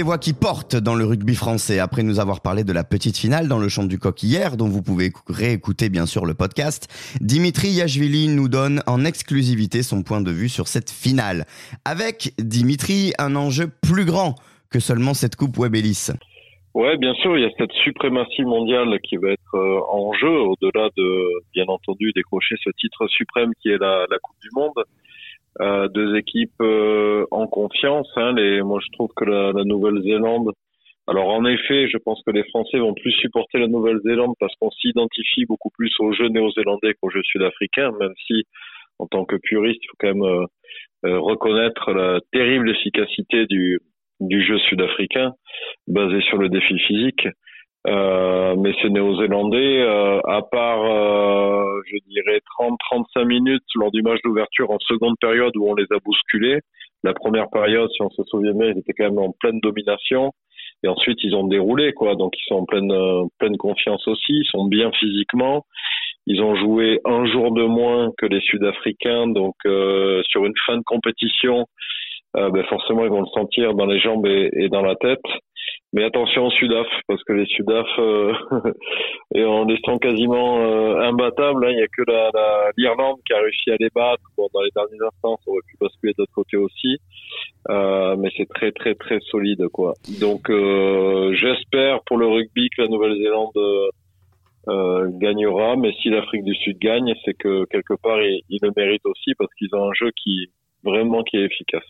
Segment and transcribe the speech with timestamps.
[0.00, 3.18] Les voix qui portent dans le rugby français, après nous avoir parlé de la petite
[3.18, 6.88] finale dans le champ du coq hier, dont vous pouvez réécouter bien sûr le podcast,
[7.20, 11.44] Dimitri Yachvili nous donne en exclusivité son point de vue sur cette finale.
[11.84, 14.36] Avec Dimitri, un enjeu plus grand
[14.70, 16.12] que seulement cette coupe Webelis.
[16.72, 20.30] Ouais, bien sûr, il y a cette suprématie mondiale qui va être euh, en jeu,
[20.30, 24.82] au-delà de, bien entendu, décrocher ce titre suprême qui est la, la Coupe du Monde.
[25.60, 28.08] Euh, deux équipes euh, en confiance.
[28.16, 30.52] Hein, les, moi, je trouve que la, la Nouvelle-Zélande.
[31.08, 34.70] Alors, en effet, je pense que les Français vont plus supporter la Nouvelle-Zélande parce qu'on
[34.70, 38.44] s'identifie beaucoup plus aux jeux néo-zélandais qu'aux jeux sud-africains, même si,
[39.00, 40.46] en tant que puriste, il faut quand même euh,
[41.06, 43.80] euh, reconnaître la terrible efficacité du,
[44.20, 45.32] du jeu sud-africain
[45.88, 47.26] basé sur le défi physique.
[47.86, 54.20] Euh, mais ces Néo-Zélandais, euh, à part, euh, je dirais, 30-35 minutes lors du match
[54.22, 56.60] d'ouverture en seconde période où on les a bousculés,
[57.04, 60.32] la première période, si on se souvient bien, ils étaient quand même en pleine domination.
[60.82, 62.14] Et ensuite, ils ont déroulé, quoi.
[62.14, 62.92] Donc, ils sont en pleine,
[63.38, 64.32] pleine confiance aussi.
[64.32, 65.64] Ils sont bien physiquement.
[66.26, 69.26] Ils ont joué un jour de moins que les Sud-Africains.
[69.28, 71.66] Donc, sur une fin de compétition,
[72.34, 75.20] ben forcément, ils vont le sentir dans les jambes et dans la tête.
[75.92, 78.32] Mais attention aux Sudaf, parce que les Sudaf, euh,
[79.34, 82.02] et en étant quasiment euh, imbattables, hein, il n'y a que
[82.76, 84.22] l'Irlande qui a réussi à les battre.
[84.36, 86.98] Bon, dans les derniers instants, ça aurait pu basculer de l'autre côté aussi.
[87.68, 89.94] Euh, mais c'est très très très solide, quoi.
[90.20, 93.90] Donc euh, j'espère pour le rugby que la Nouvelle-Zélande
[94.68, 95.76] euh, gagnera.
[95.76, 99.34] Mais si l'Afrique du Sud gagne, c'est que quelque part ils, ils le méritent aussi
[99.36, 100.50] parce qu'ils ont un jeu qui
[100.82, 101.84] vraiment qui est efficace.